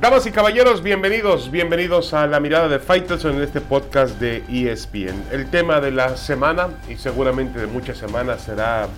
Damas 0.00 0.26
y 0.26 0.30
caballeros, 0.30 0.82
bienvenidos, 0.82 1.50
bienvenidos 1.50 2.14
a 2.14 2.26
la 2.26 2.40
mirada 2.40 2.70
de 2.70 2.78
Fighters 2.78 3.26
en 3.26 3.38
este 3.42 3.60
podcast 3.60 4.18
de 4.18 4.42
ESPN. 4.48 5.24
El 5.30 5.50
tema 5.50 5.78
de 5.82 5.90
la 5.90 6.16
semana 6.16 6.70
y 6.88 6.96
seguramente 6.96 7.58
de 7.60 7.66
muchas 7.66 7.98
semanas 7.98 8.40
será 8.44 8.84
eh, 8.84 8.88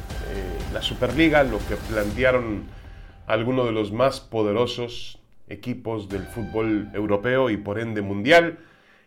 la 0.73 0.81
Superliga, 0.81 1.43
lo 1.43 1.59
que 1.59 1.75
plantearon 1.91 2.67
algunos 3.27 3.67
de 3.67 3.73
los 3.73 3.91
más 3.91 4.21
poderosos 4.21 5.19
equipos 5.49 6.09
del 6.09 6.23
fútbol 6.23 6.89
europeo 6.95 7.51
y 7.51 7.57
por 7.57 7.81
ende 7.81 8.01
mundial, 8.01 8.61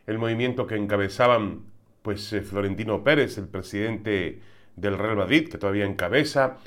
el 0.05 0.17
movimiento 0.17 0.67
que 0.67 0.75
encabezaban 0.75 1.61
pues 2.01 2.33
eh, 2.33 2.41
Florentino 2.41 3.05
Pérez, 3.05 3.37
el 3.37 3.47
presidente 3.47 4.41
del 4.75 4.97
Real 4.97 5.15
Madrid, 5.15 5.47
que 5.47 5.57
todavía 5.57 5.85
encabeza, 5.85 6.57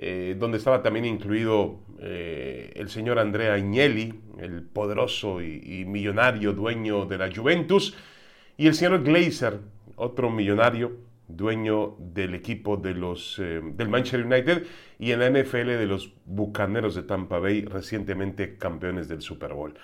eh, 0.00 0.36
donde 0.38 0.58
estaba 0.58 0.80
también 0.80 1.04
incluido 1.04 1.80
eh, 1.98 2.70
el 2.76 2.88
señor 2.88 3.18
Andrea 3.18 3.54
Agnelli, 3.54 4.14
el 4.38 4.62
poderoso 4.62 5.42
y, 5.42 5.84
millonario 5.86 6.52
dueño 6.52 7.04
de 7.04 7.18
la 7.18 7.34
Juventus, 7.34 7.96
y 8.56 8.68
el 8.68 8.74
señor 8.74 9.02
Glazer, 9.02 9.58
otro 9.96 10.30
millonario 10.30 10.98
dueño 11.26 11.96
del 11.98 12.36
equipo 12.36 12.76
de 12.76 12.94
los, 12.94 13.40
eh, 13.40 13.60
del 13.60 13.88
Manchester 13.88 14.24
United 14.24 14.66
y 15.00 15.10
en 15.10 15.18
la 15.18 15.30
NFL 15.30 15.66
de 15.66 15.86
los 15.86 16.12
Bucaneros 16.24 16.94
de 16.94 17.02
Tampa 17.02 17.40
Bay, 17.40 17.64
recientemente 17.64 18.56
campeones 18.56 19.08
del 19.08 19.20
Super 19.20 19.52
Bowl. 19.52 19.74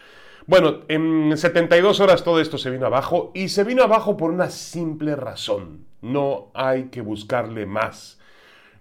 Bueno, 0.47 0.83
en 0.87 1.37
72 1.37 1.99
horas 1.99 2.23
todo 2.23 2.41
esto 2.41 2.57
se 2.57 2.71
vino 2.71 2.87
abajo 2.87 3.33
y 3.35 3.49
se 3.49 3.65
vino 3.65 3.83
abajo 3.83 4.17
por 4.17 4.31
una 4.31 4.49
simple 4.49 5.17
razón. 5.17 5.87
No 6.03 6.53
hay 6.55 6.85
que 6.85 7.01
buscarle 7.01 7.67
más 7.67 8.21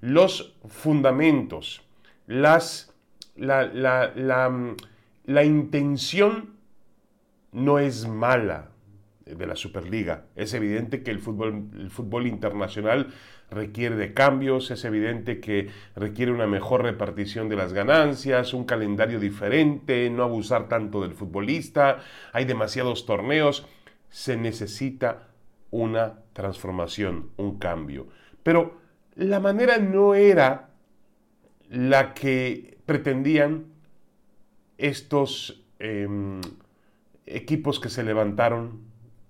los 0.04 0.58
fundamentos, 0.68 1.82
las, 2.28 2.94
la, 3.38 3.64
la, 3.64 5.44
intención 5.46 6.58
no 7.54 7.80
es 7.80 8.06
mala 8.06 8.72
de 9.26 9.48
la 9.48 9.56
Superliga. 9.56 10.26
Es 10.36 10.54
evidente 10.54 11.04
que 11.04 11.12
el 11.12 11.20
fútbol, 11.20 11.70
el 11.76 11.90
fútbol 11.90 12.28
internacional 12.28 13.14
requiere 13.50 13.96
de 13.96 14.14
cambios, 14.14 14.72
es 14.72 14.84
evidente 14.84 15.40
que 15.40 15.70
requiere 15.96 16.34
una 16.34 16.48
mejor 16.48 16.84
repartición 16.84 17.48
de 17.48 17.56
las 17.56 17.72
ganancias, 17.72 18.54
un 18.54 18.66
calendario 18.66 19.22
diferente, 19.22 20.10
no 20.10 20.24
abusar 20.24 20.68
tanto 20.68 21.02
del 21.02 21.14
futbolista, 21.14 22.00
hay 22.34 22.44
demasiados 22.44 23.06
torneos, 23.06 23.66
se 24.10 24.36
necesita 24.36 25.30
una 25.72 26.16
transformación, 26.34 27.30
un 27.38 27.58
cambio. 27.58 28.08
Pero 28.44 28.83
la 29.16 29.40
manera 29.40 29.78
no 29.78 30.16
era 30.16 30.70
la 31.70 32.14
que 32.14 32.78
pretendían 32.86 33.66
estos 34.78 35.64
em, 35.80 36.42
equipos 37.26 37.80
que 37.80 37.90
se 37.90 38.04
levantaron 38.04 38.82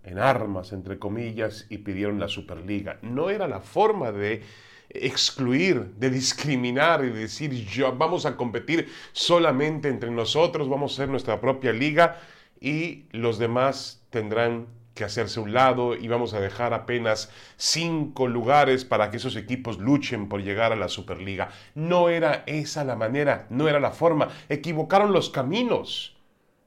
en 0.04 0.20
armas, 0.20 0.74
entre 0.74 1.00
comillas, 1.00 1.66
y 1.70 1.80
pidieron 1.80 2.20
la 2.20 2.28
Superliga. 2.28 3.00
No 3.02 3.30
era 3.30 3.48
la 3.48 3.62
forma 3.62 4.12
de 4.12 4.42
excluir, 4.90 5.94
de 5.98 6.10
discriminar 6.10 7.04
y 7.06 7.10
decir, 7.10 7.52
yo, 7.66 7.96
vamos 7.96 8.26
a 8.26 8.36
competir 8.36 8.90
solamente 9.12 9.90
entre 9.90 10.12
nosotros, 10.12 10.70
vamos 10.70 10.94
a 10.94 10.98
ser 10.98 11.10
nuestra 11.10 11.40
propia 11.40 11.74
liga 11.74 12.20
y 12.60 13.06
los 13.12 13.40
demás 13.40 14.06
tendrán 14.10 14.68
que 14.94 15.04
hacerse 15.04 15.40
un 15.40 15.54
lado 15.54 15.96
y 15.96 16.08
vamos 16.08 16.34
a 16.34 16.40
dejar 16.40 16.74
apenas 16.74 17.32
cinco 17.58 18.28
lugares 18.28 18.86
para 18.86 19.10
que 19.10 19.18
esos 19.18 19.36
equipos 19.36 19.80
luchen 19.80 20.30
por 20.30 20.44
llegar 20.44 20.72
a 20.72 20.76
la 20.76 20.88
Superliga. 20.88 21.50
No 21.74 22.10
era 22.10 22.44
esa 22.46 22.84
la 22.84 22.96
manera, 22.96 23.48
no 23.50 23.68
era 23.68 23.80
la 23.80 23.92
forma. 23.92 24.30
Equivocaron 24.50 25.12
los 25.12 25.30
caminos. 25.30 26.16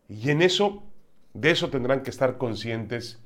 Y 0.09 0.31
en 0.31 0.43
eso, 0.43 0.83
de 1.35 1.51
eso 1.51 1.71
tendrán 1.71 2.03
que 2.03 2.11
estar 2.11 2.37
conscientes, 2.37 3.21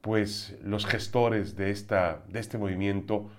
pues, 0.00 0.56
los 0.62 0.86
gestores 0.86 1.56
de, 1.56 1.70
esta, 1.70 2.22
de 2.28 2.40
este 2.40 2.58
movimiento, 2.58 3.30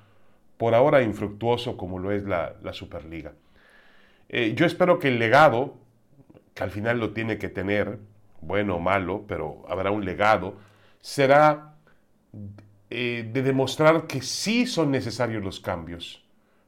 por 0.58 0.76
ahora 0.76 1.02
infructuoso 1.02 1.78
como 1.78 2.00
lo 2.00 2.12
es 2.12 2.24
la, 2.24 2.54
Superliga. 2.74 3.34
Eh, 4.30 4.54
yo 4.56 4.66
espero 4.66 5.00
que 5.00 5.08
el 5.08 5.20
legado, 5.20 5.76
que 6.54 6.64
al 6.64 6.72
final 6.72 7.00
lo 7.00 7.12
tiene 7.12 7.38
que 7.38 7.50
tener, 7.50 7.98
bueno 8.42 8.76
o 8.76 8.80
malo, 8.80 9.26
pero 9.28 9.64
habrá 9.68 9.92
un 9.92 10.06
legado, 10.06 10.56
será 11.02 11.76
eh, 12.90 13.30
de 13.32 13.44
demostrar 13.44 14.08
que 14.08 14.22
sí 14.22 14.66
son 14.66 14.92
necesarios 14.92 15.44
los 15.44 15.60
cambios, 15.60 16.26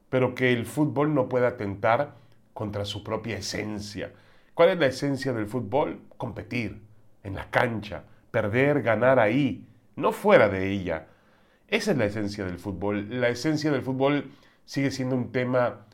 pero 0.08 0.34
que 0.34 0.52
el 0.52 0.66
fútbol 0.66 1.14
no 1.14 1.28
puede 1.28 1.46
atentar 1.46 2.14
contra 2.52 2.84
su 2.84 3.02
propia 3.02 3.38
esencia. 3.38 4.12
¿Cuál 4.54 4.70
es 4.70 4.78
la 4.78 4.86
esencia 4.86 5.32
del 5.32 5.46
fútbol? 5.46 6.00
Competir 6.16 6.82
en 7.22 7.34
la 7.34 7.50
cancha, 7.50 8.04
perder, 8.30 8.82
ganar 8.82 9.18
ahí, 9.18 9.66
no 9.96 10.12
fuera 10.12 10.48
de 10.48 10.70
ella. 10.70 11.08
Esa 11.68 11.92
es 11.92 11.96
la 11.96 12.04
esencia 12.04 12.44
del 12.44 12.58
fútbol. 12.58 13.20
La 13.20 13.28
esencia 13.28 13.70
del 13.70 13.82
fútbol 13.82 14.30
sigue 14.64 14.90
siendo 14.90 15.16
un 15.16 15.32
tema 15.32 15.86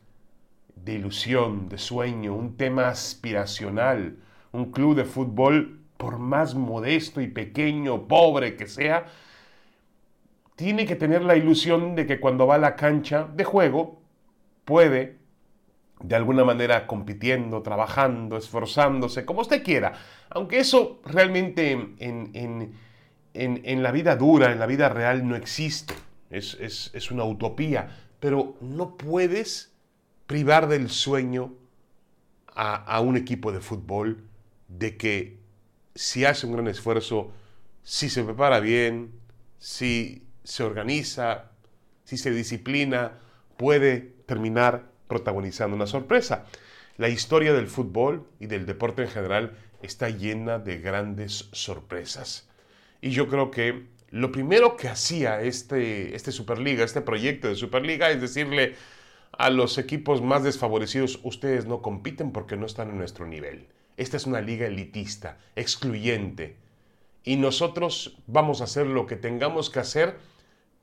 de 0.75 0.93
ilusión, 0.93 1.69
de 1.69 1.77
sueño, 1.77 2.35
un 2.35 2.57
tema 2.57 2.89
aspiracional. 2.89 4.17
Un 4.51 4.71
club 4.71 4.95
de 4.95 5.05
fútbol 5.05 5.79
por 5.99 6.17
más 6.17 6.55
modesto 6.55 7.19
y 7.19 7.27
pequeño, 7.27 8.07
pobre 8.07 8.55
que 8.55 8.67
sea, 8.67 9.07
tiene 10.55 10.85
que 10.85 10.95
tener 10.95 11.23
la 11.23 11.35
ilusión 11.35 11.93
de 11.93 12.07
que 12.07 12.21
cuando 12.21 12.47
va 12.47 12.55
a 12.55 12.57
la 12.57 12.77
cancha 12.77 13.27
de 13.35 13.43
juego 13.43 14.01
puede, 14.63 15.17
de 16.01 16.15
alguna 16.15 16.45
manera, 16.45 16.87
compitiendo, 16.87 17.61
trabajando, 17.63 18.37
esforzándose, 18.37 19.25
como 19.25 19.41
usted 19.41 19.61
quiera. 19.61 19.91
Aunque 20.29 20.59
eso 20.59 21.01
realmente 21.03 21.71
en, 21.99 23.83
la 23.83 23.91
vida 23.91 24.15
dura, 24.15 24.53
en 24.53 24.59
la 24.59 24.67
vida 24.67 24.87
real, 24.87 25.27
no 25.27 25.35
existe. 25.35 25.95
Es, 26.29 27.11
una 27.11 27.25
utopía. 27.25 27.89
Pero 28.21 28.55
no 28.61 28.95
puedes 28.95 29.73
privar 30.27 30.69
del 30.69 30.89
sueño 30.89 31.55
a, 32.55 32.75
a 32.75 33.01
un 33.01 33.17
equipo 33.17 33.51
de 33.51 33.59
fútbol 33.59 34.23
de 34.69 34.95
que 34.95 35.39
si 35.99 36.23
hace 36.23 36.45
un 36.45 36.53
gran 36.53 36.69
esfuerzo, 36.69 37.33
si 37.83 38.09
se 38.09 38.23
prepara 38.23 38.61
bien, 38.61 39.11
si 39.57 40.23
se 40.45 40.63
organiza, 40.63 41.51
si 42.05 42.15
se 42.15 42.31
disciplina, 42.31 43.19
puede 43.57 44.13
terminar 44.25 44.85
protagonizando 45.09 45.75
una 45.75 45.87
sorpresa. 45.87 46.45
La 46.95 47.09
historia 47.09 47.51
del 47.51 47.67
fútbol 47.67 48.25
y 48.39 48.45
del 48.45 48.65
deporte 48.65 49.01
en 49.01 49.09
general 49.09 49.57
está 49.81 50.09
llena 50.09 50.57
de 50.57 50.79
grandes 50.79 51.49
sorpresas. 51.51 52.47
Y 53.01 53.09
yo 53.09 53.27
creo 53.27 53.51
que 53.51 53.87
lo 54.09 54.31
primero 54.31 54.77
que 54.77 54.87
hacía 54.87 55.41
este, 55.41 56.15
este 56.15 56.31
Superliga, 56.31 56.85
este 56.85 57.01
proyecto 57.01 57.49
de 57.49 57.55
Superliga, 57.55 58.09
es 58.09 58.21
decirle 58.21 58.75
a 59.33 59.49
los 59.49 59.77
equipos 59.77 60.21
más 60.21 60.43
desfavorecidos, 60.45 61.19
ustedes 61.23 61.65
no 61.65 61.81
compiten 61.81 62.31
porque 62.31 62.55
no 62.55 62.65
están 62.65 62.89
en 62.89 62.97
nuestro 62.99 63.27
nivel. 63.27 63.67
Esta 63.99 64.15
es 64.15 64.25
una 64.25 64.39
liga 64.39 64.65
elitista, 64.65 65.37
excluyente. 65.57 66.55
Y 67.25 67.35
nosotros 67.35 68.17
vamos 68.27 68.61
a 68.61 68.63
hacer 68.63 68.87
lo 68.87 69.05
que 69.05 69.17
tengamos 69.17 69.69
que 69.69 69.81
hacer 69.81 70.15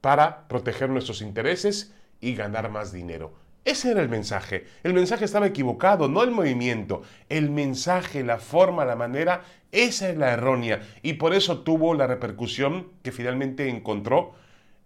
para 0.03 0.47
proteger 0.49 0.91
nuestros 0.91 1.22
intereses 1.22 1.94
y 2.21 2.34
ganar 2.34 2.71
más 2.71 2.93
dinero. 2.93 3.32
Ese 3.65 3.93
era 3.93 4.03
el 4.03 4.10
mensaje. 4.10 4.66
El 4.82 4.93
mensaje 4.93 5.25
estaba 5.25 5.47
equivocado, 5.47 6.09
no 6.09 6.22
el 6.22 6.31
movimiento. 6.31 7.04
El 7.31 7.49
mensaje, 7.50 8.22
la 8.22 8.37
forma, 8.37 8.84
la 8.84 8.97
manera, 8.97 9.44
esa 9.72 10.10
es 10.10 10.19
la 10.19 10.34
errónea. 10.34 10.87
Y 11.00 11.15
por 11.15 11.33
eso 11.33 11.60
tuvo 11.60 11.94
la 11.94 12.06
repercusión 12.06 12.88
que 13.03 13.12
finalmente 13.12 13.71
encontró 13.71 14.34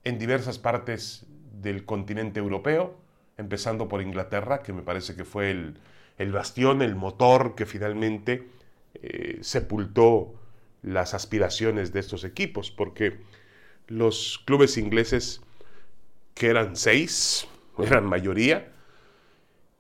en 0.05 0.21
diversas 0.21 0.61
partes 0.61 1.27
del 1.61 1.85
continente 1.85 2.39
europeo, 2.39 2.95
empezando 3.39 3.89
por 3.89 4.03
Inglaterra, 4.03 4.63
que 4.63 4.73
me 4.73 4.83
parece 4.83 5.17
que 5.17 5.25
fue 5.25 5.51
el, 5.51 5.81
el 6.21 6.33
bastión, 6.33 6.83
el 6.83 6.97
motor 6.97 7.55
que 7.55 7.65
finalmente 7.65 8.47
eh, 8.93 9.39
sepultó 9.41 10.35
las 10.83 11.15
aspiraciones 11.15 11.95
de 11.95 12.01
estos 12.01 12.25
equipos, 12.25 12.71
porque 12.71 13.21
los 13.89 14.43
clubes 14.45 14.77
ingleses, 14.77 15.41
que 16.35 16.49
eran 16.49 16.77
seis, 16.77 17.49
eran 17.79 18.05
mayoría, 18.05 18.71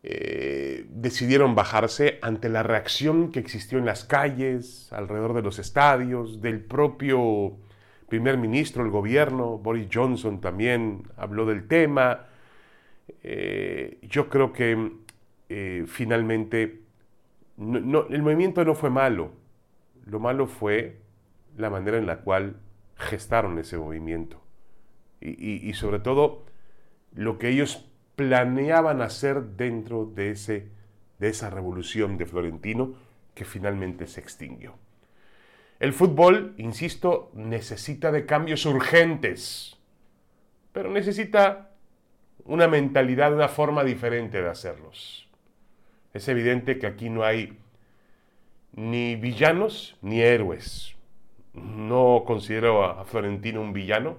eh, 0.03 0.87
decidieron 0.89 1.55
bajarse 1.55 2.19
ante 2.23 2.49
la 2.49 2.63
reacción 2.63 3.33
que 3.33 3.41
existió 3.41 3.77
en 3.79 3.85
las 3.85 4.05
calles, 4.05 4.91
alrededor 4.95 5.35
de 5.35 5.43
los 5.43 5.59
estadios, 5.59 6.41
del 6.41 6.65
propio 6.65 7.59
primer 8.09 8.39
ministro, 8.39 8.83
el 8.83 8.91
gobierno, 8.91 9.59
Boris 9.59 9.89
Johnson 9.93 10.41
también 10.41 11.03
habló 11.19 11.45
del 11.45 11.69
tema. 11.69 12.29
Eh, 13.23 13.99
yo 14.03 14.31
creo 14.31 14.55
que 14.55 15.01
eh, 15.53 15.85
finalmente, 15.89 16.81
el 17.59 18.23
movimiento 18.23 18.65
no 18.65 18.77
fue 18.77 18.89
malo, 18.89 19.33
lo 20.07 20.21
malo 20.21 20.47
fue 20.47 21.01
la 21.57 21.69
manera 21.71 21.99
en 21.99 22.07
la 22.07 22.21
cual 22.21 22.61
gestaron 22.95 23.59
ese 23.59 23.77
movimiento. 23.77 24.41
Y, 25.21 25.73
sobre 25.75 25.99
todo 25.99 26.47
lo 27.13 27.39
que 27.39 27.49
ellos 27.49 27.91
planeaban 28.15 29.03
hacer 29.03 29.43
dentro 29.43 30.07
de, 30.07 30.35
de 31.19 31.29
esa 31.29 31.51
revolución 31.51 32.17
de 32.17 32.27
Florentino, 32.27 32.95
que 33.35 33.45
finalmente 33.45 34.07
se 34.07 34.21
extinguió. 34.21 34.77
El 35.81 35.93
fútbol, 35.93 36.55
insisto, 36.59 37.33
necesita 37.35 38.13
de 38.13 38.25
cambios 38.25 38.65
urgentes, 38.67 39.77
pero 40.73 40.91
necesita 40.91 41.73
una 42.45 42.69
mentalidad, 42.69 43.35
una 43.35 43.49
forma 43.49 43.83
diferente 43.83 44.41
de 44.41 44.49
hacerlos. 44.49 45.30
Es 46.13 46.29
evidente 46.29 46.79
que 46.79 46.87
aquí 46.87 47.09
no 47.09 47.25
hay 47.25 47.59
ni 48.73 49.17
villanos 49.17 49.97
ni 50.03 50.21
héroes. 50.21 50.95
No 51.55 52.25
considero 52.27 52.85
a 52.85 53.05
Florentino 53.05 53.61
un 53.61 53.73
villano. 53.73 54.19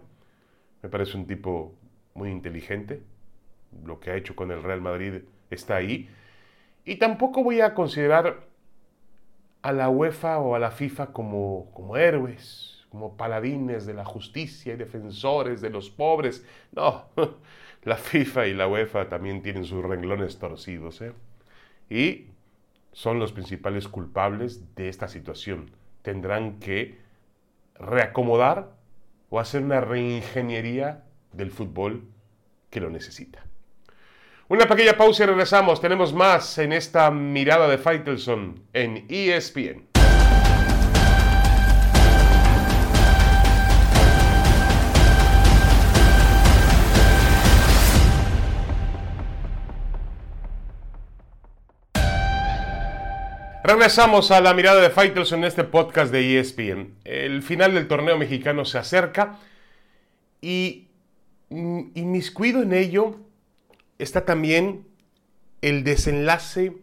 Me 0.82 0.90
parece 0.90 1.18
un 1.18 1.28
tipo 1.28 1.74
muy 2.14 2.30
inteligente. 2.30 3.02
Lo 3.86 4.00
que 4.00 4.12
ha 4.12 4.16
hecho 4.16 4.36
con 4.36 4.52
el 4.52 4.64
Real 4.64 4.82
Madrid 4.82 5.22
está 5.50 5.76
ahí. 5.78 6.10
Y 6.86 6.96
tampoco 6.96 7.44
voy 7.44 7.62
a 7.62 7.74
considerar 7.74 8.48
a 9.62 9.72
la 9.72 9.90
UEFA 9.90 10.40
o 10.40 10.56
a 10.56 10.60
la 10.60 10.72
FIFA 10.72 11.14
como, 11.14 11.70
como 11.74 11.98
héroes, 11.98 12.86
como 12.90 13.16
paladines 13.16 13.86
de 13.86 13.94
la 13.94 14.06
justicia 14.06 14.74
y 14.74 14.78
defensores 14.78 15.62
de 15.62 15.70
los 15.70 15.90
pobres. 15.90 16.46
No, 16.72 17.06
la 17.84 17.98
FIFA 17.98 18.48
y 18.48 18.54
la 18.54 18.68
UEFA 18.68 19.10
también 19.10 19.42
tienen 19.42 19.66
sus 19.66 19.84
renglones 19.84 20.40
torcidos. 20.40 21.02
¿eh? 21.02 21.14
Y 21.92 22.28
son 22.94 23.20
los 23.20 23.34
principales 23.34 23.90
culpables 23.90 24.76
de 24.76 24.88
esta 24.88 25.10
situación. 25.10 25.72
Tendrán 26.04 26.58
que 26.60 27.02
reacomodar 27.76 28.72
o 29.30 29.42
hacer 29.42 29.62
una 29.62 29.82
reingeniería 29.82 31.04
del 31.34 31.52
fútbol 31.52 32.06
que 32.70 32.80
lo 32.80 32.90
necesita. 32.90 33.44
Una 34.48 34.68
pequeña 34.68 34.94
pausa 34.94 35.24
y 35.24 35.28
regresamos. 35.28 35.82
Tenemos 35.82 36.14
más 36.14 36.58
en 36.60 36.72
esta 36.72 37.12
mirada 37.12 37.68
de 37.68 37.78
Faitelson 37.78 38.64
en 38.72 39.06
ESPN. 39.10 39.91
Regresamos 53.64 54.32
a 54.32 54.42
la 54.42 54.56
mirada 54.56 54.82
de 54.82 54.90
Fighters 54.90 55.34
en 55.34 55.44
este 55.44 55.64
podcast 55.64 56.12
de 56.12 56.40
ESPN. 56.40 56.96
El 57.04 57.44
final 57.44 57.76
del 57.76 57.88
torneo 57.88 58.18
mexicano 58.18 58.66
se 58.66 58.80
acerca 58.80 59.38
y, 60.42 60.88
y 61.52 62.02
miscuido 62.02 62.64
en 62.64 62.74
ello 62.74 63.18
está 64.00 64.26
también 64.26 64.88
el 65.62 65.84
desenlace 65.84 66.76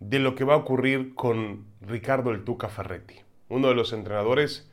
de 0.00 0.18
lo 0.18 0.34
que 0.34 0.42
va 0.42 0.54
a 0.54 0.58
ocurrir 0.58 1.14
con 1.14 1.64
Ricardo 1.80 2.32
el 2.32 2.42
Tuca 2.42 2.68
Ferretti, 2.68 3.20
uno 3.48 3.68
de 3.68 3.76
los 3.76 3.92
entrenadores 3.92 4.68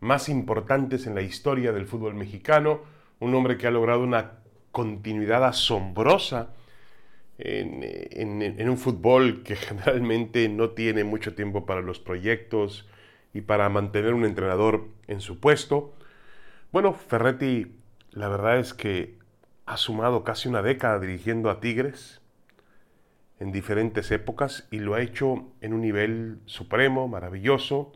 más 0.00 0.28
importantes 0.28 1.06
en 1.06 1.14
la 1.14 1.22
historia 1.22 1.72
del 1.72 1.86
fútbol 1.86 2.12
mexicano, 2.12 2.82
un 3.20 3.34
hombre 3.34 3.56
que 3.56 3.66
ha 3.66 3.70
logrado 3.70 4.02
una 4.02 4.32
continuidad 4.70 5.46
asombrosa 5.46 6.50
en, 7.42 8.68
un 8.68 8.78
fútbol 8.78 9.42
que 9.42 9.56
generalmente 9.56 10.48
no 10.48 10.70
tiene 10.70 11.04
mucho 11.04 11.34
tiempo 11.34 11.66
para 11.66 11.80
los 11.80 11.98
proyectos 11.98 12.88
y 13.32 13.42
para 13.42 13.68
mantener 13.68 14.14
un 14.14 14.24
entrenador 14.24 14.88
en 15.06 15.20
su 15.20 15.40
puesto. 15.40 15.94
Bueno, 16.72 16.92
Ferretti, 16.94 17.76
la 18.10 18.28
verdad 18.28 18.58
es 18.58 18.74
que 18.74 19.18
ha 19.66 19.76
sumado 19.76 20.24
casi 20.24 20.48
una 20.48 20.62
década 20.62 20.98
dirigiendo 20.98 21.50
a 21.50 21.60
Tigres 21.60 22.20
en 23.38 23.52
diferentes 23.52 24.10
épocas 24.10 24.68
y 24.70 24.78
lo 24.78 24.94
ha 24.94 25.00
hecho 25.00 25.52
en 25.60 25.72
un 25.72 25.80
nivel 25.80 26.40
supremo, 26.44 27.08
maravilloso. 27.08 27.92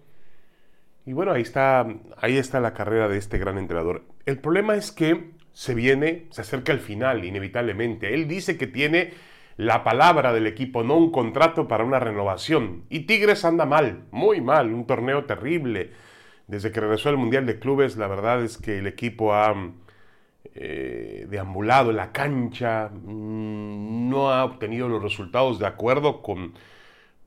Y 1.05 1.13
bueno, 1.13 1.33
ahí 1.33 1.43
está, 1.43 1.87
ahí 2.17 2.39
está 2.39 2.61
la 2.61 2.73
carrera 2.73 3.09
de 3.09 3.19
este 3.19 3.39
gran 3.39 3.59
entrenador. 3.59 4.05
El 4.25 4.39
problema 4.39 4.75
es 4.75 4.91
que 4.91 5.33
se 5.53 5.75
viene, 5.75 6.27
se 6.31 6.41
acerca 6.41 6.73
al 6.73 6.81
final, 6.81 7.25
inevitablemente. 7.25 8.15
Él 8.15 8.27
dice 8.27 8.57
que 8.57 8.67
tiene 8.67 9.13
la 9.57 9.85
palabra 9.85 10.33
del 10.33 10.47
equipo, 10.47 10.83
no 10.83 10.97
un 10.97 11.11
contrato 11.13 11.69
para 11.69 11.85
una 11.85 12.01
renovación. 12.01 12.85
Y 12.89 13.01
Tigres 13.01 13.45
anda 13.45 13.67
mal, 13.67 14.05
muy 14.11 14.41
mal, 14.41 14.73
un 14.73 14.87
torneo 14.87 15.25
terrible. 15.25 15.93
Desde 16.47 16.73
que 16.73 16.81
regresó 16.81 17.09
al 17.09 17.17
Mundial 17.17 17.47
de 17.47 17.59
Clubes, 17.59 17.97
la 17.97 18.07
verdad 18.09 18.43
es 18.43 18.59
que 18.59 18.79
el 18.79 18.87
equipo 18.87 19.35
ha 19.35 19.55
eh, 20.55 21.27
deambulado 21.31 21.91
en 21.91 21.97
la 21.97 22.13
cancha, 22.13 22.91
mm, 22.91 24.09
no 24.11 24.31
ha 24.31 24.45
obtenido 24.45 24.89
los 24.89 25.03
resultados 25.03 25.59
de 25.59 25.67
acuerdo 25.67 26.23
con, 26.23 26.55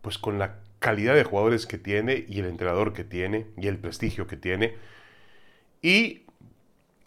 pues, 0.01 0.17
con 0.17 0.39
la 0.39 0.59
calidad 0.79 1.15
de 1.15 1.23
jugadores 1.23 1.65
que 1.65 1.77
tiene 1.77 2.25
y 2.27 2.39
el 2.39 2.45
entrenador 2.45 2.93
que 2.93 3.03
tiene 3.03 3.47
y 3.57 3.67
el 3.67 3.77
prestigio 3.79 4.27
que 4.27 4.37
tiene. 4.37 4.75
Y 5.81 6.25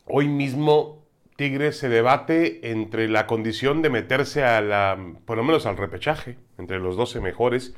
hoy 0.06 0.28
mismo 0.28 0.99
Tigres 1.40 1.78
se 1.78 1.88
debate 1.88 2.70
entre 2.70 3.08
la 3.08 3.26
condición 3.26 3.80
de 3.80 3.88
meterse 3.88 4.44
a 4.44 4.60
la, 4.60 5.14
por 5.24 5.38
lo 5.38 5.42
menos 5.42 5.64
al 5.64 5.78
repechaje, 5.78 6.36
entre 6.58 6.78
los 6.78 6.98
12 6.98 7.22
mejores. 7.22 7.74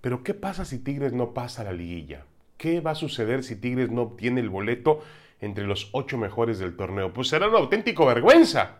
Pero 0.00 0.22
¿qué 0.22 0.32
pasa 0.32 0.64
si 0.64 0.78
Tigres 0.78 1.12
no 1.12 1.34
pasa 1.34 1.62
a 1.62 1.64
la 1.64 1.72
liguilla? 1.72 2.24
¿Qué 2.56 2.80
va 2.80 2.92
a 2.92 2.94
suceder 2.94 3.42
si 3.42 3.56
Tigres 3.56 3.90
no 3.90 4.02
obtiene 4.02 4.40
el 4.40 4.48
boleto 4.48 5.02
entre 5.40 5.66
los 5.66 5.88
8 5.90 6.18
mejores 6.18 6.60
del 6.60 6.76
torneo? 6.76 7.12
Pues 7.12 7.26
será 7.26 7.48
una 7.48 7.58
auténtica 7.58 8.04
vergüenza. 8.04 8.76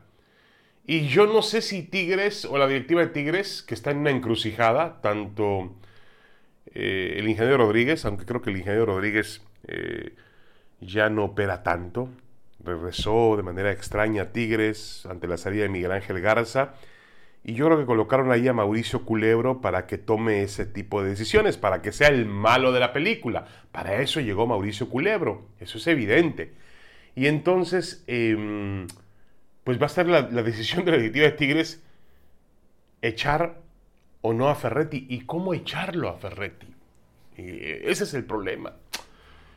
Y 0.86 1.08
yo 1.08 1.26
no 1.26 1.42
sé 1.42 1.60
si 1.60 1.82
Tigres 1.82 2.44
o 2.44 2.56
la 2.56 2.68
directiva 2.68 3.00
de 3.00 3.08
Tigres, 3.08 3.64
que 3.64 3.74
está 3.74 3.90
en 3.90 3.96
una 3.98 4.10
encrucijada, 4.10 5.00
tanto 5.00 5.74
eh, 6.66 7.16
el 7.16 7.28
ingeniero 7.28 7.56
Rodríguez, 7.56 8.04
aunque 8.04 8.26
creo 8.26 8.42
que 8.42 8.50
el 8.50 8.58
ingeniero 8.58 8.86
Rodríguez 8.86 9.42
eh, 9.66 10.14
ya 10.80 11.10
no 11.10 11.24
opera 11.24 11.64
tanto, 11.64 12.10
regresó 12.64 13.36
de 13.36 13.42
manera 13.42 13.70
extraña 13.72 14.22
a 14.22 14.32
Tigres 14.32 15.06
ante 15.08 15.26
la 15.26 15.36
salida 15.36 15.62
de 15.62 15.68
Miguel 15.68 15.92
Ángel 15.92 16.20
Garza. 16.20 16.74
Y 17.42 17.54
yo 17.54 17.66
creo 17.66 17.78
que 17.78 17.86
colocaron 17.86 18.30
ahí 18.32 18.46
a 18.48 18.52
Mauricio 18.52 19.04
Culebro 19.04 19.60
para 19.62 19.86
que 19.86 19.96
tome 19.96 20.42
ese 20.42 20.66
tipo 20.66 21.02
de 21.02 21.10
decisiones, 21.10 21.56
para 21.56 21.80
que 21.80 21.90
sea 21.90 22.08
el 22.08 22.26
malo 22.26 22.70
de 22.72 22.80
la 22.80 22.92
película. 22.92 23.46
Para 23.72 24.02
eso 24.02 24.20
llegó 24.20 24.46
Mauricio 24.46 24.90
Culebro, 24.90 25.46
eso 25.58 25.78
es 25.78 25.86
evidente. 25.86 26.52
Y 27.14 27.26
entonces, 27.26 28.04
em, 28.06 28.86
pues 29.64 29.80
va 29.80 29.86
a 29.86 29.88
ser 29.88 30.06
la, 30.06 30.22
decisión 30.22 30.84
de 30.84 30.92
la 30.92 30.96
directiva 30.98 31.26
de 31.26 31.32
Tigres 31.32 31.82
echar 33.02 33.58
o 34.20 34.34
no 34.34 34.48
a 34.48 34.54
Ferretti. 34.54 35.06
¿Y 35.08 35.20
cómo 35.20 35.54
echarlo 35.54 36.08
a 36.08 36.16
Ferretti? 36.16 36.66
ese 37.36 38.04
es 38.04 38.12
el 38.12 38.24
problema. 38.24 38.74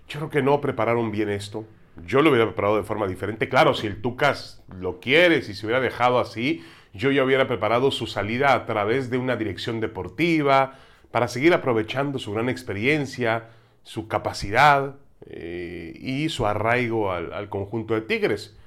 Yo 0.07 0.19
creo 0.19 0.29
que 0.29 0.41
no 0.41 0.62
prepararon 0.62 1.12
bien 1.12 1.29
esto. 1.29 1.65
Yo 2.05 2.21
lo 2.21 2.31
hubiera 2.31 2.45
preparado 2.47 2.77
de 2.77 2.83
forma 2.83 3.07
diferente. 3.07 3.50
Claro, 3.50 3.73
si 3.73 3.88
el 3.88 4.01
Tucas 4.01 4.63
lo 4.79 5.00
quiere, 5.00 5.41
si 5.41 5.53
se 5.53 5.65
hubiera 5.65 5.81
dejado 5.81 6.19
así, 6.19 6.63
yo 6.93 7.12
ya 7.12 7.23
hubiera 7.23 7.47
preparado 7.47 7.91
su 7.91 8.07
salida 8.07 8.53
a 8.53 8.65
través 8.65 9.09
de 9.09 9.17
una 9.17 9.35
dirección 9.35 9.79
deportiva, 9.79 10.77
para 11.12 11.27
seguir 11.27 11.53
aprovechando 11.53 12.17
su 12.17 12.33
gran 12.33 12.50
experiencia, 12.50 13.50
su 13.83 14.07
capacidad 14.07 14.95
eh, 15.27 15.93
y 15.95 16.29
su 16.29 16.47
arraigo 16.47 17.12
al, 17.12 17.50
conjunto 17.50 17.93
de 17.93 18.01
Tigres. 18.01 18.57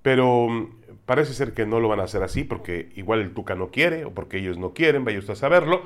Pero 0.00 0.48
mm, 0.48 0.78
parece 1.04 1.34
ser 1.34 1.52
que 1.52 1.66
no 1.66 1.80
lo 1.80 1.88
van 1.88 2.00
a 2.00 2.04
hacer 2.04 2.22
así 2.22 2.44
porque 2.44 2.90
igual 2.96 3.20
el 3.20 3.34
Tuca 3.34 3.54
no 3.54 3.68
quiere 3.68 4.06
o 4.06 4.12
porque 4.14 4.38
ellos 4.38 4.56
no 4.56 4.72
quieren, 4.72 5.04
vaya 5.04 5.18
usted 5.18 5.34
a 5.34 5.36
saberlo. 5.36 5.82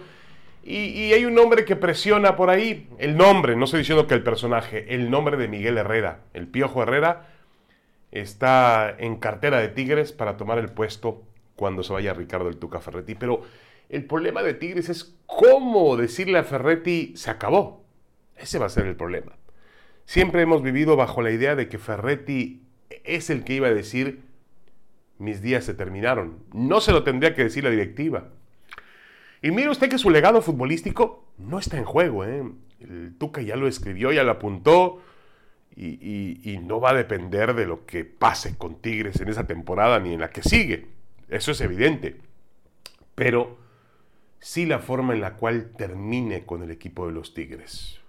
Y, 0.65 1.13
hay 1.13 1.25
un 1.25 1.35
nombre 1.35 1.65
que 1.65 1.75
presiona 1.75 2.37
por 2.37 2.49
ahí, 2.49 2.89
el 2.99 3.17
nombre, 3.17 3.57
no 3.57 3.65
estoy 3.65 3.81
diciendo 3.81 4.07
que 4.07 4.15
el 4.15 4.23
personaje, 4.23 4.95
el 4.95 5.11
nombre 5.11 5.37
de 5.37 5.49
Miguel 5.49 5.77
Herrera. 5.77 6.21
El 6.35 6.47
Piojo 6.47 6.83
Herrera 6.83 7.29
está 8.13 8.95
en 8.99 9.17
cartera 9.17 9.59
de 9.59 9.69
Tigres 9.69 10.13
para 10.13 10.37
tomar 10.37 10.59
el 10.59 10.69
puesto 10.69 11.23
cuando 11.57 11.83
se 11.83 11.93
vaya 11.93 12.15
Ricardo 12.15 12.49
el 12.49 12.59
Tuca 12.59 12.81
Ferretti. 12.81 13.15
Pero 13.15 13.43
el 13.89 14.05
problema 14.05 14.43
de 14.43 14.55
Tigres 14.55 14.89
es 14.89 15.17
cómo 15.27 15.97
decirle 15.97 16.39
a 16.39 16.45
Ferretti 16.45 17.13
se 17.17 17.31
acabó. 17.31 17.85
Ese 18.37 18.59
va 18.59 18.67
a 18.67 18.71
ser 18.71 18.87
el 18.87 18.97
problema. 18.97 19.33
Siempre 20.05 20.43
hemos 20.43 20.63
vivido 20.63 20.97
bajo 20.97 21.23
la 21.23 21.31
idea 21.31 21.57
de 21.57 21.69
que 21.69 21.79
Ferretti 21.79 22.63
es 23.05 23.31
el 23.31 23.45
que 23.45 23.55
iba 23.55 23.69
a 23.69 23.75
decir 23.75 24.23
mis 25.19 25.41
días 25.41 25.65
se 25.65 25.75
terminaron. 25.75 26.39
No 26.53 26.81
se 26.81 26.93
lo 26.93 27.05
tendría 27.05 27.35
que 27.35 27.45
decir 27.45 27.65
la 27.65 27.71
directiva. 27.71 28.29
Y 29.43 29.51
mire 29.51 29.71
usted 29.71 29.91
que 29.91 29.99
su 29.99 30.09
legado 30.09 30.41
futbolístico 30.41 31.25
no 31.37 31.59
está 31.59 31.77
en 31.77 31.85
juego. 31.85 32.25
¿eh? 32.25 32.45
El 32.81 33.17
Tuca 33.19 33.43
ya 33.43 33.57
lo 33.57 33.67
escribió, 33.67 34.13
ya 34.13 34.23
lo 34.23 34.31
apuntó. 34.31 35.03
Y, 35.75 36.61
no 36.63 36.81
va 36.81 36.91
a 36.91 36.95
depender 36.95 37.55
de 37.55 37.67
lo 37.67 37.87
que 37.87 38.05
pase 38.05 38.57
con 38.57 38.81
Tigres 38.81 39.21
en 39.21 39.29
esa 39.29 39.47
temporada 39.47 39.99
ni 39.99 40.13
en 40.13 40.21
la 40.21 40.31
que 40.31 40.43
sigue. 40.43 40.87
Eso 41.29 41.51
es 41.51 41.61
evidente. 41.61 42.19
Pero 43.15 43.59
sí 44.39 44.65
la 44.65 44.79
forma 44.79 45.13
en 45.13 45.21
la 45.21 45.35
cual 45.35 45.73
termine 45.77 46.45
con 46.45 46.63
el 46.63 46.71
equipo 46.71 47.07
de 47.07 47.13
los 47.13 47.35
Tigres. 47.35 48.01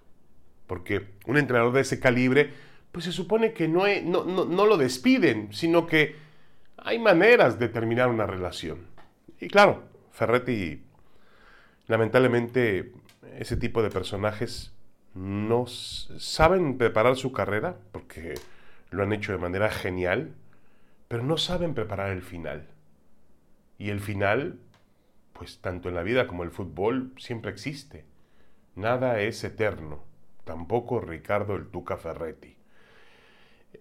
Porque 0.66 1.08
un 1.26 1.36
entrenador 1.36 1.72
de 1.72 1.80
ese 1.80 1.98
calibre, 1.98 2.50
pues 2.92 3.06
se 3.06 3.12
supone 3.12 3.52
que 3.52 3.66
no, 3.66 3.84
no, 4.04 4.44
no 4.44 4.66
lo 4.66 4.76
despiden, 4.76 5.52
sino 5.52 5.86
que 5.86 6.16
hay 6.76 6.98
maneras 6.98 7.58
de 7.58 7.68
terminar 7.68 8.08
una 8.08 8.26
relación. 8.26 8.86
Y 9.40 9.48
claro, 9.48 9.84
Ferretti 10.12 10.83
lamentablemente 11.86 12.92
ese 13.38 13.56
tipo 13.56 13.82
de 13.82 13.90
personajes 13.90 14.72
no 15.14 15.66
saben 15.66 16.76
preparar 16.78 17.16
su 17.16 17.32
carrera, 17.32 17.76
porque 17.92 18.34
lo 18.90 19.02
han 19.02 19.12
hecho 19.12 19.32
de 19.32 19.38
manera 19.38 19.70
genial, 19.70 20.34
pero 21.08 21.22
no 21.22 21.36
saben 21.36 21.74
preparar 21.74 22.10
el 22.10 22.22
final. 22.22 22.68
Y 23.78 23.90
el 23.90 24.00
final, 24.00 24.58
pues 25.32 25.58
tanto 25.58 25.88
en 25.88 25.94
la 25.94 26.02
vida 26.02 26.26
como 26.26 26.42
en 26.42 26.48
el 26.48 26.54
fútbol, 26.54 27.12
siempre 27.16 27.50
existe. 27.50 28.04
Nada 28.74 29.20
es 29.20 29.42
eterno, 29.44 30.02
tampoco 30.44 31.00
Ricardo 31.00 31.54
el 31.54 31.68
Tuca 31.68 31.96
Ferretti. 31.96 32.56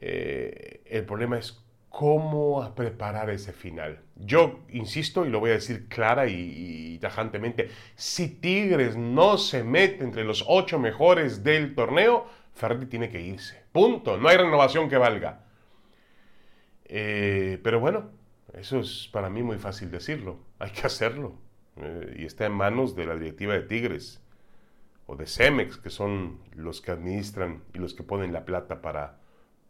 Eh, 0.02 0.82
el 0.86 1.06
problema 1.06 1.38
es 1.38 1.63
cómo 1.94 2.74
preparar 2.74 3.30
ese 3.30 3.54
final. 3.54 4.00
Yo 4.16 4.62
insisto 4.70 5.28
y 5.28 5.30
lo 5.30 5.40
voy 5.40 5.52
a 5.52 5.54
decir 5.54 5.88
clara 5.88 6.26
y, 6.28 6.98
tajantemente, 6.98 7.70
si 7.96 8.30
Tigres 8.30 8.98
no 8.98 9.38
se 9.38 9.64
mete 9.64 10.04
entre 10.04 10.24
los 10.24 10.44
ocho 10.48 10.80
mejores 10.80 11.44
del 11.44 11.76
torneo, 11.76 12.26
Ferretti 12.56 12.88
tiene 12.88 13.12
que 13.12 13.22
irse. 13.22 13.62
Punto. 13.72 14.18
No 14.18 14.28
hay 14.28 14.38
renovación 14.38 14.90
que 14.90 14.98
valga. 14.98 15.46
Eh, 16.86 17.60
pero 17.64 17.80
bueno, 17.80 18.10
eso 18.54 18.80
es 18.80 19.08
para 19.14 19.30
mí 19.30 19.44
muy 19.44 19.60
fácil 19.60 19.92
decirlo. 19.92 20.40
Hay 20.58 20.72
que 20.72 20.88
hacerlo. 20.88 21.36
Eh, 21.78 22.16
y 22.18 22.26
está 22.26 22.48
en 22.48 22.54
manos 22.54 22.96
de 22.96 23.06
la 23.06 23.14
directiva 23.14 23.54
de 23.54 23.62
Tigres 23.62 24.20
o 25.06 25.16
de 25.16 25.28
Cemex, 25.28 25.78
que 25.78 25.92
son 25.92 26.40
los 26.56 26.82
que 26.82 26.90
administran 26.90 27.62
y 27.72 27.78
los 27.78 27.94
que 27.94 28.02
ponen 28.02 28.34
la 28.34 28.46
plata 28.46 28.82
para, 28.82 29.20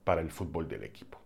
para 0.06 0.22
el 0.22 0.32
fútbol 0.32 0.70
del 0.70 0.86
equipo. 0.86 1.23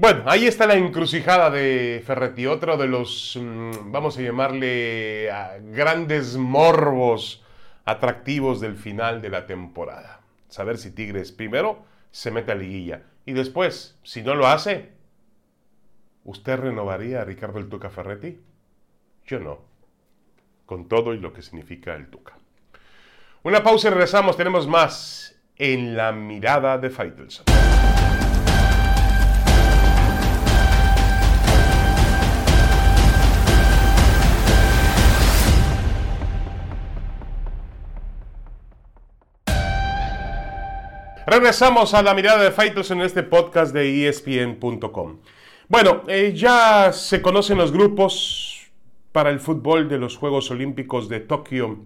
Bueno, 0.00 0.22
ahí 0.26 0.46
está 0.46 0.68
la 0.68 0.74
encrucijada 0.74 1.50
de 1.50 2.04
Ferretti, 2.06 2.46
otro 2.46 2.76
de 2.76 2.86
los, 2.86 3.36
mm, 3.36 3.90
vamos 3.90 4.16
a 4.16 4.22
llamarle, 4.22 5.28
grandes 5.72 6.36
morbos 6.36 7.42
atractivos 7.84 8.60
del 8.60 8.76
final 8.76 9.20
de 9.20 9.28
la 9.28 9.46
temporada. 9.46 10.20
Saber 10.46 10.78
si 10.78 10.92
Tigres 10.92 11.32
primero 11.32 11.84
se 12.12 12.30
mete 12.30 12.52
a 12.52 12.54
liguilla 12.54 13.02
y 13.26 13.32
después, 13.32 13.98
si 14.04 14.22
no 14.22 14.36
lo 14.36 14.46
hace, 14.46 14.92
¿usted 16.22 16.56
renovaría 16.58 17.22
a 17.22 17.24
Ricardo 17.24 17.58
el 17.58 17.68
Tuca 17.68 17.90
Ferretti? 17.90 18.40
Yo 19.26 19.40
no, 19.40 19.62
con 20.64 20.86
todo 20.86 21.12
y 21.12 21.18
lo 21.18 21.32
que 21.32 21.42
significa 21.42 21.96
el 21.96 22.06
Tuca. 22.06 22.38
Una 23.42 23.64
pausa 23.64 23.88
y 23.88 23.90
regresamos, 23.90 24.36
tenemos 24.36 24.68
más 24.68 25.34
en 25.56 25.96
la 25.96 26.12
mirada 26.12 26.78
de 26.78 26.88
Faitelson. 26.88 27.46
Regresamos 41.30 41.92
a 41.92 42.02
la 42.02 42.14
mirada 42.14 42.42
de 42.42 42.50
Fighters 42.50 42.90
en 42.90 43.02
este 43.02 43.22
podcast 43.22 43.74
de 43.74 44.08
ESPN.com. 44.08 45.18
Bueno, 45.68 46.04
eh, 46.08 46.32
ya 46.34 46.90
se 46.94 47.20
conocen 47.20 47.58
los 47.58 47.70
grupos 47.70 48.70
para 49.12 49.28
el 49.28 49.38
fútbol 49.38 49.90
de 49.90 49.98
los 49.98 50.16
Juegos 50.16 50.50
Olímpicos 50.50 51.10
de 51.10 51.20
Tokio 51.20 51.84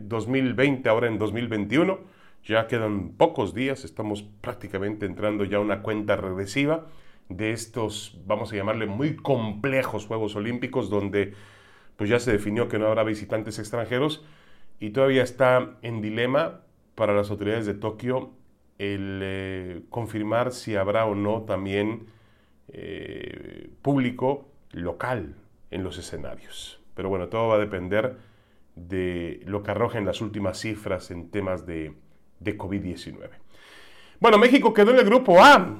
2020, 0.00 0.88
eh, 0.88 0.90
ahora 0.90 1.08
en 1.08 1.18
2021. 1.18 1.98
Ya 2.42 2.66
quedan 2.68 3.10
pocos 3.18 3.52
días, 3.52 3.84
estamos 3.84 4.22
prácticamente 4.40 5.04
entrando 5.04 5.44
ya 5.44 5.58
a 5.58 5.60
una 5.60 5.82
cuenta 5.82 6.16
regresiva 6.16 6.86
de 7.28 7.52
estos, 7.52 8.18
vamos 8.24 8.50
a 8.50 8.56
llamarle, 8.56 8.86
muy 8.86 9.14
complejos 9.14 10.06
Juegos 10.06 10.36
Olímpicos, 10.36 10.88
donde 10.88 11.34
pues 11.96 12.08
ya 12.08 12.18
se 12.18 12.32
definió 12.32 12.66
que 12.66 12.78
no 12.78 12.86
habrá 12.86 13.04
visitantes 13.04 13.58
extranjeros 13.58 14.24
y 14.78 14.88
todavía 14.88 15.22
está 15.22 15.76
en 15.82 16.00
dilema 16.00 16.62
para 16.94 17.14
las 17.14 17.30
autoridades 17.30 17.66
de 17.66 17.74
Tokio 17.74 18.39
el 18.80 19.20
eh, 19.22 19.82
confirmar 19.90 20.52
si 20.52 20.74
habrá 20.74 21.04
o 21.04 21.14
no 21.14 21.42
también 21.42 22.06
eh, 22.68 23.68
público 23.82 24.48
local 24.72 25.34
en 25.70 25.84
los 25.84 25.98
escenarios. 25.98 26.80
Pero 26.94 27.10
bueno, 27.10 27.28
todo 27.28 27.48
va 27.48 27.56
a 27.56 27.58
depender 27.58 28.16
de 28.76 29.42
lo 29.44 29.62
que 29.62 29.72
arrojen 29.72 30.06
las 30.06 30.22
últimas 30.22 30.58
cifras 30.58 31.10
en 31.10 31.30
temas 31.30 31.66
de, 31.66 31.92
de 32.38 32.56
COVID-19. 32.56 33.28
Bueno, 34.18 34.38
México 34.38 34.72
quedó 34.72 34.92
en 34.92 34.98
el 34.98 35.04
grupo 35.04 35.44
A, 35.44 35.76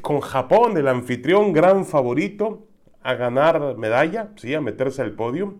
con 0.00 0.20
Japón, 0.20 0.76
el 0.76 0.86
anfitrión 0.86 1.52
gran 1.52 1.84
favorito 1.84 2.68
a 3.02 3.14
ganar 3.14 3.76
medalla, 3.76 4.30
¿sí? 4.36 4.54
a 4.54 4.60
meterse 4.60 5.02
al 5.02 5.12
podio. 5.12 5.56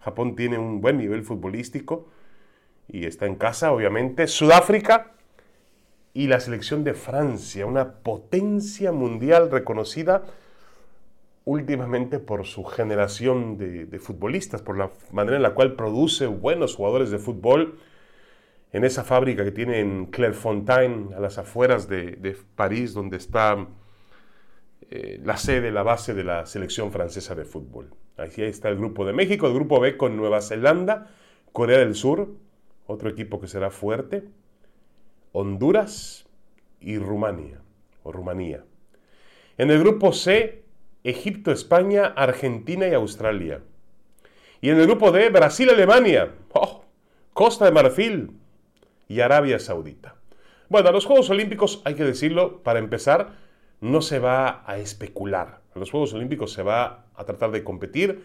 Japón 0.00 0.34
tiene 0.34 0.56
un 0.56 0.80
buen 0.80 0.96
nivel 0.96 1.24
futbolístico 1.24 2.08
y 2.88 3.04
está 3.04 3.26
en 3.26 3.34
casa, 3.34 3.70
obviamente. 3.70 4.26
Sudáfrica, 4.26 5.12
y 6.14 6.26
la 6.26 6.40
selección 6.40 6.84
de 6.84 6.94
Francia, 6.94 7.66
una 7.66 7.94
potencia 8.00 8.92
mundial 8.92 9.50
reconocida 9.50 10.24
últimamente 11.44 12.18
por 12.18 12.44
su 12.44 12.62
generación 12.64 13.56
de, 13.56 13.98
futbolistas, 13.98 14.60
por 14.60 14.76
la 14.76 14.90
manera 15.12 15.36
en 15.36 15.42
la 15.42 15.54
cual 15.54 15.76
produce 15.76 16.26
buenos 16.26 16.74
jugadores 16.74 17.10
de 17.10 17.18
fútbol 17.18 17.78
en 18.72 18.84
esa 18.84 19.02
fábrica 19.02 19.44
que 19.44 19.50
tiene 19.50 19.80
en 19.80 20.06
Clairefontaine, 20.06 21.14
a 21.14 21.20
las 21.20 21.38
afueras 21.38 21.88
de, 21.88 22.36
París, 22.54 22.92
donde 22.92 23.16
está 23.16 23.66
eh, 24.90 25.20
la 25.24 25.38
sede, 25.38 25.70
la 25.70 25.82
base 25.82 26.12
de 26.12 26.24
la 26.24 26.44
selección 26.44 26.92
francesa 26.92 27.34
de 27.34 27.46
fútbol. 27.46 27.94
Ahí 28.18 28.30
está 28.36 28.68
el 28.68 28.76
grupo 28.76 29.06
de 29.06 29.14
México, 29.14 29.46
el 29.46 29.54
grupo 29.54 29.80
B 29.80 29.96
con 29.96 30.18
Nueva 30.18 30.42
Zelanda, 30.42 31.06
Corea 31.52 31.78
del 31.78 31.94
Sur, 31.94 32.28
otro 32.86 33.08
equipo 33.08 33.40
que 33.40 33.46
será 33.46 33.70
fuerte, 33.70 34.24
Honduras 35.32 36.26
y 36.80 36.98
Rumania 36.98 37.60
o 38.02 38.12
Rumanía. 38.12 38.64
En 39.56 39.70
el 39.70 39.80
grupo 39.80 40.12
C, 40.12 40.64
Egipto, 41.04 41.52
España, 41.52 42.06
Argentina 42.06 42.86
y 42.86 42.94
Australia. 42.94 43.62
Y 44.60 44.70
en 44.70 44.78
el 44.78 44.86
grupo 44.86 45.12
D, 45.12 45.28
Brasil, 45.30 45.70
Alemania, 45.70 46.34
oh, 46.52 46.84
Costa 47.32 47.64
de 47.64 47.72
Marfil 47.72 48.32
y 49.08 49.20
Arabia 49.20 49.58
Saudita. 49.58 50.16
Bueno, 50.68 50.88
a 50.88 50.92
los 50.92 51.06
Juegos 51.06 51.30
Olímpicos, 51.30 51.82
hay 51.84 51.94
que 51.94 52.04
decirlo, 52.04 52.62
para 52.62 52.78
empezar, 52.78 53.32
no 53.80 54.02
se 54.02 54.18
va 54.18 54.64
a 54.66 54.78
especular. 54.78 55.60
A 55.74 55.78
los 55.78 55.90
Juegos 55.90 56.12
Olímpicos 56.14 56.52
se 56.52 56.62
va 56.62 57.06
a 57.14 57.24
tratar 57.24 57.50
de 57.50 57.64
competir 57.64 58.22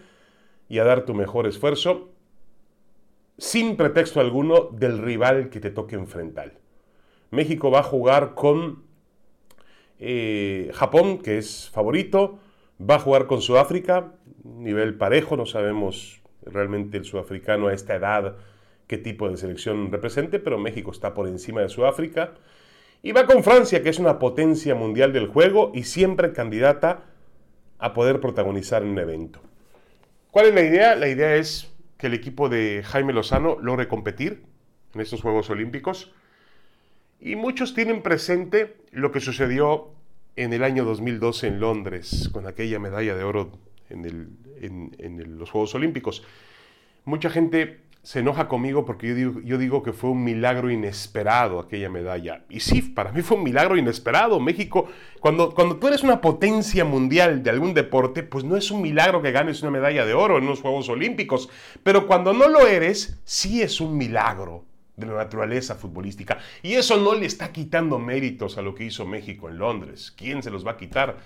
y 0.67 0.79
a 0.79 0.83
dar 0.83 1.05
tu 1.05 1.13
mejor 1.13 1.47
esfuerzo 1.47 2.09
sin 3.37 3.77
pretexto 3.77 4.19
alguno 4.19 4.69
del 4.71 4.99
rival 4.99 5.49
que 5.49 5.59
te 5.59 5.71
toque 5.71 5.95
enfrentar. 5.95 6.62
México 7.33 7.71
va 7.71 7.79
a 7.79 7.83
jugar 7.83 8.35
con 8.35 8.83
eh, 9.99 10.69
Japón, 10.73 11.17
que 11.17 11.37
es 11.37 11.69
favorito, 11.71 12.39
va 12.79 12.95
a 12.95 12.99
jugar 12.99 13.25
con 13.25 13.41
Sudáfrica, 13.41 14.13
nivel 14.43 14.95
parejo, 14.95 15.35
no 15.35 15.45
sabemos 15.45 16.21
realmente 16.45 16.97
el 16.97 17.05
sudafricano 17.05 17.67
a 17.67 17.73
esta 17.73 17.95
edad 17.95 18.37
qué 18.87 18.97
tipo 18.97 19.29
de 19.29 19.37
selección 19.37 19.91
represente, 19.91 20.39
pero 20.39 20.59
México 20.59 20.91
está 20.91 21.13
por 21.13 21.27
encima 21.27 21.61
de 21.61 21.69
Sudáfrica. 21.69 22.33
Y 23.01 23.11
va 23.11 23.25
con 23.25 23.43
Francia, 23.43 23.81
que 23.81 23.89
es 23.89 23.99
una 23.99 24.19
potencia 24.19 24.75
mundial 24.75 25.13
del 25.13 25.27
juego 25.27 25.71
y 25.73 25.83
siempre 25.83 26.31
candidata 26.31 27.05
a 27.79 27.93
poder 27.93 28.19
protagonizar 28.19 28.83
un 28.83 28.97
evento. 28.97 29.41
¿Cuál 30.31 30.47
es 30.47 30.53
la 30.53 30.61
idea? 30.61 30.95
La 30.95 31.07
idea 31.07 31.35
es 31.35 31.73
que 31.97 32.07
el 32.07 32.13
equipo 32.13 32.49
de 32.49 32.83
Jaime 32.85 33.13
Lozano 33.13 33.57
logre 33.59 33.87
competir 33.87 34.43
en 34.93 35.01
estos 35.01 35.21
Juegos 35.21 35.49
Olímpicos 35.49 36.13
y 37.23 37.37
muchos 37.37 37.73
tienen 37.73 38.01
presente 38.01 38.75
lo 38.91 39.13
que 39.13 39.21
sucedió 39.21 39.91
en 40.35 40.51
el 40.51 40.63
año 40.63 40.83
2012 40.83 41.47
en 41.47 41.59
Londres, 41.61 42.29
con 42.33 42.47
aquella 42.47 42.79
medalla 42.79 43.15
de 43.15 43.23
oro 43.23 43.51
en, 43.89 45.37
los 45.39 45.49
Juegos 45.49 45.73
Olímpicos. 45.73 46.23
Mucha 47.05 47.29
gente 47.29 47.79
se 48.01 48.19
enoja 48.19 48.49
conmigo 48.49 48.83
porque 48.83 49.31
yo 49.45 49.57
digo, 49.57 49.83
que 49.83 49.93
fue 49.93 50.09
un 50.09 50.25
milagro 50.25 50.69
inesperado 50.69 51.59
aquella 51.59 51.89
medalla. 51.89 52.43
Y 52.49 52.59
sí, 52.59 52.81
para 52.81 53.13
mí 53.13 53.21
fue 53.21 53.37
un 53.37 53.43
milagro 53.43 53.77
inesperado. 53.77 54.41
México, 54.41 54.89
cuando, 55.21 55.53
cuando 55.53 55.77
tú 55.77 55.87
eres 55.87 56.03
una 56.03 56.19
potencia 56.19 56.83
mundial 56.83 57.41
de 57.41 57.51
algún 57.51 57.73
deporte, 57.73 58.23
pues 58.23 58.43
no 58.43 58.57
es 58.57 58.69
un 58.69 58.81
milagro 58.81 59.21
que 59.21 59.31
ganes 59.31 59.61
una 59.61 59.71
medalla 59.71 60.05
de 60.05 60.13
oro 60.13 60.39
en 60.39 60.45
los 60.45 60.59
Juegos 60.59 60.89
Olímpicos. 60.89 61.49
Pero 61.83 62.05
cuando 62.05 62.33
no 62.33 62.49
lo 62.49 62.67
eres, 62.67 63.21
sí 63.23 63.61
es 63.61 63.79
un 63.79 63.97
milagro 63.97 64.65
de 64.95 65.07
la 65.07 65.13
naturaleza 65.13 65.75
futbolística. 65.75 66.37
Y 66.61 66.73
eso 66.73 66.97
no 66.97 67.15
le 67.15 67.25
está 67.25 67.51
quitando 67.51 67.99
méritos 67.99 68.57
a 68.57 68.61
lo 68.61 68.75
que 68.75 68.85
hizo 68.85 69.05
México 69.05 69.49
en 69.49 69.57
Londres. 69.57 70.13
¿Quién 70.15 70.43
se 70.43 70.51
los 70.51 70.65
va 70.65 70.71
a 70.71 70.77
quitar? 70.77 71.17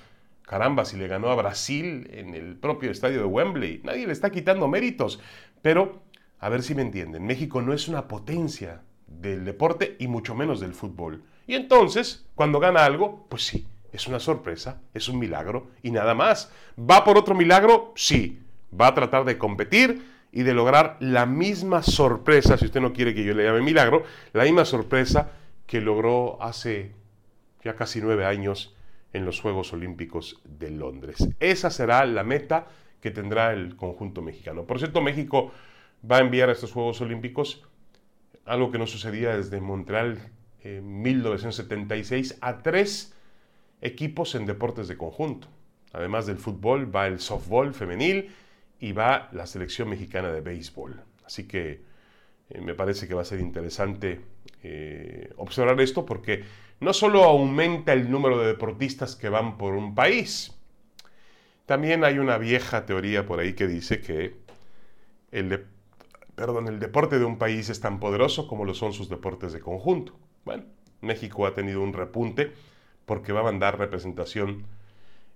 Caramba, 0.44 0.86
si 0.86 0.96
le 0.96 1.08
ganó 1.08 1.30
a 1.30 1.36
Brasil 1.36 2.10
en 2.12 2.34
el 2.34 2.56
propio 2.56 2.90
estadio 2.90 3.20
de 3.20 3.26
Wembley. 3.26 3.82
Nadie 3.84 4.08
le 4.08 4.14
está 4.14 4.30
quitando 4.30 4.68
méritos. 4.68 5.20
Pero, 5.62 6.02
a 6.40 6.50
ver 6.50 6.64
si 6.64 6.74
me 6.74 6.82
entienden, 6.82 7.26
México 7.26 7.62
no 7.62 7.74
es 7.74 7.88
una 7.88 8.08
potencia 8.08 8.82
del 9.08 9.44
deporte 9.44 9.98
y 10.00 10.08
mucho 10.08 10.36
menos 10.36 10.60
del 10.60 10.74
fútbol. 10.74 11.24
Y 11.48 11.56
entonces, 11.56 12.26
cuando 12.36 12.60
gana 12.60 12.86
algo, 12.86 13.26
pues 13.30 13.46
sí, 13.46 13.68
es 13.92 14.08
una 14.08 14.20
sorpresa, 14.20 14.82
es 14.94 15.10
un 15.10 15.20
milagro 15.20 15.72
y 15.82 15.92
nada 15.92 16.14
más. 16.14 16.52
¿Va 16.80 17.04
por 17.04 17.18
otro 17.18 17.36
milagro? 17.36 17.94
Sí. 17.96 18.40
Va 18.80 18.88
a 18.88 18.94
tratar 18.94 19.24
de 19.26 19.38
competir 19.38 20.02
y 20.38 20.44
de 20.44 20.54
lograr 20.54 20.98
la 21.00 21.26
misma 21.26 21.82
sorpresa, 21.82 22.60
si 22.60 22.66
usted 22.66 22.80
no 22.80 22.94
quiere 22.94 23.16
que 23.16 23.24
yo 23.24 23.34
le 23.34 23.46
llame 23.46 23.64
milagro, 23.64 24.04
la 24.34 24.44
misma 24.44 24.66
sorpresa 24.66 25.32
que 25.66 25.82
logró 25.82 26.40
hace 26.40 26.92
ya 27.64 27.74
casi 27.74 28.02
nueve 28.02 28.24
años 28.24 28.76
en 29.14 29.26
los 29.26 29.42
Juegos 29.42 29.74
Olímpicos 29.74 30.40
de 30.44 30.70
Londres. 30.70 31.28
Esa 31.40 31.72
será 31.72 32.06
la 32.06 32.24
meta 32.24 32.68
que 33.02 33.10
tendrá 33.10 33.52
el 33.52 33.76
conjunto 33.76 34.22
mexicano. 34.22 34.66
Por 34.66 34.78
cierto, 34.78 35.02
México 35.02 35.52
va 36.10 36.18
a 36.18 36.22
enviar 36.22 36.50
a 36.50 36.52
estos 36.52 36.72
Juegos 36.72 37.02
Olímpicos 37.02 37.64
algo 38.46 38.70
que 38.70 38.78
no 38.78 38.86
sucedía 38.86 39.36
desde 39.36 39.60
Montreal 39.60 40.20
en 40.62 41.02
1976 41.02 42.38
a 42.42 42.60
tres 42.60 43.12
equipos 43.82 44.36
en 44.36 44.46
deportes 44.46 44.88
de 44.88 44.98
conjunto. 44.98 45.48
Además 45.94 46.28
del 46.28 46.38
fútbol, 46.38 46.96
va 46.96 47.08
el 47.08 47.22
softball 47.22 47.74
femenil 47.74 48.30
y 48.80 48.92
va 48.92 49.30
la 49.32 49.46
selección 49.46 49.90
mexicana 49.90 50.32
de 50.32 50.42
béisbol. 50.42 51.02
Así 51.26 51.48
que 51.48 51.82
eh, 52.50 52.62
me 52.62 52.76
parece 52.76 53.08
que 53.08 53.14
va 53.14 53.22
a 53.22 53.26
ser 53.26 53.40
interesante 53.40 54.22
eh, 54.64 55.32
observar 55.38 55.80
esto 55.82 56.06
porque 56.06 56.44
no 56.80 56.94
solo 56.94 57.24
aumenta 57.24 57.94
el 57.94 58.10
número 58.10 58.40
de 58.40 58.48
deportistas 58.48 59.16
que 59.16 59.30
van 59.30 59.58
por 59.58 59.74
un 59.74 59.96
país, 59.96 60.54
también 61.66 62.04
hay 62.04 62.20
una 62.20 62.38
vieja 62.38 62.86
teoría 62.86 63.26
por 63.26 63.40
ahí 63.40 63.54
que 63.54 63.68
dice 63.68 64.00
que 64.00 64.36
el, 65.32 65.66
perdón, 66.36 66.68
el 66.68 66.80
deporte 66.80 67.20
de 67.20 67.26
un 67.26 67.38
país 67.38 67.70
es 67.70 67.82
tan 67.82 68.00
poderoso 68.00 68.48
como 68.48 68.64
lo 68.64 68.74
son 68.74 68.94
sus 68.94 69.10
deportes 69.10 69.52
de 69.54 69.60
conjunto. 69.60 70.18
Bueno, 70.46 70.64
México 71.02 71.46
ha 71.46 71.54
tenido 71.54 71.82
un 71.82 71.94
repunte 71.94 72.54
porque 73.06 73.34
va 73.34 73.42
a 73.42 73.44
mandar 73.44 73.78
representación 73.78 74.66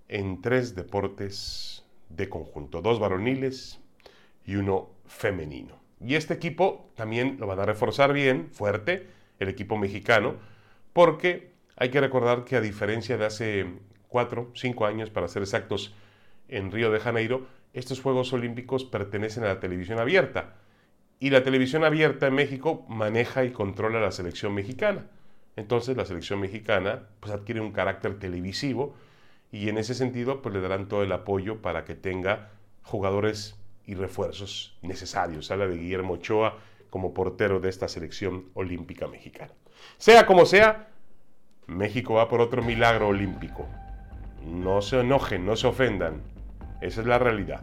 en 0.08 0.42
tres 0.42 0.76
deportes 0.76 1.81
de 2.16 2.30
conjunto, 2.30 2.82
dos 2.82 3.00
varoniles 3.00 3.80
y 4.46 4.56
uno 4.56 4.90
femenino. 5.06 5.80
Y 6.00 6.16
este 6.16 6.34
equipo 6.34 6.92
también 6.96 7.38
lo 7.40 7.48
van 7.48 7.60
a 7.60 7.66
reforzar 7.66 8.14
bien, 8.14 8.50
fuerte, 8.52 9.08
el 9.40 9.50
equipo 9.50 9.78
mexicano, 9.78 10.36
porque 10.94 11.52
hay 11.76 11.90
que 11.90 12.02
recordar 12.02 12.44
que 12.44 12.56
a 12.56 12.62
diferencia 12.62 13.18
de 13.18 13.26
hace 13.26 13.66
cuatro, 14.08 14.52
cinco 14.56 14.86
años, 14.86 15.10
para 15.10 15.28
ser 15.28 15.42
exactos, 15.42 15.94
en 16.48 16.72
Río 16.72 16.92
de 16.92 17.00
Janeiro, 17.00 17.48
estos 17.74 18.02
Juegos 18.02 18.34
Olímpicos 18.34 18.84
pertenecen 18.84 19.44
a 19.44 19.48
la 19.48 19.60
televisión 19.60 20.00
abierta. 20.00 20.56
Y 21.20 21.30
la 21.30 21.44
televisión 21.44 21.84
abierta 21.84 22.28
en 22.28 22.34
México 22.34 22.86
maneja 22.90 23.46
y 23.46 23.52
controla 23.52 24.02
la 24.02 24.12
selección 24.12 24.54
mexicana. 24.54 25.06
Entonces 25.56 25.96
la 25.96 26.06
selección 26.06 26.40
mexicana 26.40 27.04
pues, 27.20 27.34
adquiere 27.34 27.62
un 27.62 27.72
carácter 27.72 28.20
televisivo 28.20 28.96
y 29.52 29.70
en 29.70 29.78
ese 29.78 29.94
sentido 29.94 30.42
pues, 30.42 30.54
le 30.56 30.62
darán 30.62 30.88
todo 30.88 31.04
el 31.04 31.12
apoyo 31.12 31.62
para 31.62 31.84
que 31.84 31.96
tenga 31.96 32.50
jugadores 32.84 33.56
y 33.86 33.96
refuerzos 33.96 34.78
necesarios. 34.82 35.52
Habla 35.52 35.68
de 35.68 35.78
Guillermo 35.78 36.14
Ochoa 36.14 36.58
como 36.90 37.14
portero 37.14 37.60
de 37.60 37.70
esta 37.70 37.88
selección 37.88 38.46
olímpica 38.54 39.08
mexicana. 39.08 39.52
Sea 39.98 40.26
como 40.26 40.46
sea, 40.46 40.90
México 41.68 42.16
va 42.16 42.30
por 42.30 42.42
otro 42.42 42.62
milagro 42.62 43.10
olímpico. 43.10 43.68
No 44.46 44.82
se 44.82 45.00
enojen, 45.00 45.46
no 45.46 45.56
se 45.56 45.68
ofendan. 45.68 46.22
Esa 46.82 47.02
es 47.02 47.08
la 47.08 47.20
realidad. 47.20 47.62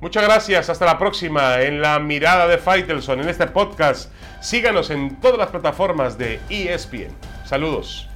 Muchas 0.00 0.24
gracias, 0.24 0.68
hasta 0.68 0.84
la 0.84 0.98
próxima 0.98 1.60
en 1.62 1.80
la 1.80 2.00
mirada 2.00 2.48
de 2.48 2.58
Faitelson 2.58 3.20
en 3.20 3.28
este 3.28 3.46
podcast. 3.46 4.12
Síganos 4.40 4.90
en 4.90 5.20
todas 5.20 5.38
las 5.38 5.50
plataformas 5.50 6.18
de 6.18 6.40
ESPN. 6.50 7.14
Saludos. 7.44 8.08